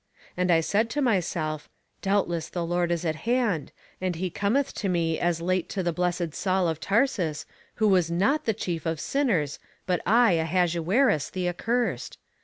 [0.35, 1.69] And I said to myself,
[2.01, 5.93] Doubtless the Lord is at hand, and he cometh to me as late to the
[5.93, 11.47] blessed Saul of Tarsus, who was NOT the chief of sinners, but I Ahasuerus, the
[11.47, 12.17] accursed.